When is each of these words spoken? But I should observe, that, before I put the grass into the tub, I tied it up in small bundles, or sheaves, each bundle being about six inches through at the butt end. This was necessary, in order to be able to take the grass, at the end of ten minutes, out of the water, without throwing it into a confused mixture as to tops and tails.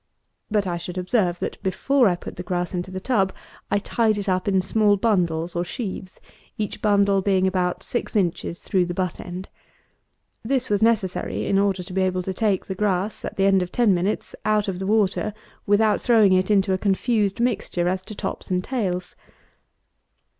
But 0.49 0.65
I 0.65 0.77
should 0.77 0.97
observe, 0.97 1.37
that, 1.41 1.61
before 1.61 2.07
I 2.07 2.15
put 2.15 2.35
the 2.35 2.41
grass 2.41 2.73
into 2.73 2.89
the 2.89 2.99
tub, 2.99 3.31
I 3.69 3.77
tied 3.77 4.17
it 4.17 4.27
up 4.27 4.47
in 4.47 4.59
small 4.63 4.97
bundles, 4.97 5.55
or 5.55 5.63
sheaves, 5.63 6.19
each 6.57 6.81
bundle 6.81 7.21
being 7.21 7.45
about 7.45 7.83
six 7.83 8.15
inches 8.15 8.57
through 8.57 8.81
at 8.81 8.87
the 8.87 8.93
butt 8.95 9.19
end. 9.19 9.47
This 10.43 10.71
was 10.71 10.81
necessary, 10.81 11.45
in 11.45 11.59
order 11.59 11.83
to 11.83 11.93
be 11.93 12.01
able 12.01 12.23
to 12.23 12.33
take 12.33 12.65
the 12.65 12.73
grass, 12.73 13.23
at 13.23 13.37
the 13.37 13.45
end 13.45 13.61
of 13.61 13.71
ten 13.71 13.93
minutes, 13.93 14.33
out 14.43 14.67
of 14.67 14.79
the 14.79 14.87
water, 14.87 15.35
without 15.67 16.01
throwing 16.01 16.33
it 16.33 16.49
into 16.49 16.73
a 16.73 16.79
confused 16.79 17.39
mixture 17.39 17.87
as 17.87 18.01
to 18.01 18.15
tops 18.15 18.49
and 18.49 18.63
tails. 18.63 19.15